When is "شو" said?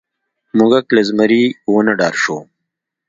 2.23-2.37